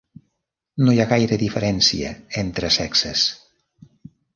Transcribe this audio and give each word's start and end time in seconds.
No 0.83 0.95
hi 0.95 1.01
ha 1.03 1.07
gaire 1.11 1.39
diferència 1.43 2.17
entre 2.45 2.75
sexes. 2.81 3.31